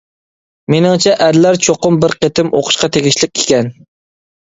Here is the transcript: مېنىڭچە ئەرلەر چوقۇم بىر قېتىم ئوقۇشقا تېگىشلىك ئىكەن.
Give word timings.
مېنىڭچە 0.73 1.13
ئەرلەر 1.27 1.61
چوقۇم 1.69 2.01
بىر 2.07 2.17
قېتىم 2.25 2.53
ئوقۇشقا 2.57 2.93
تېگىشلىك 2.99 3.39
ئىكەن. 3.47 3.75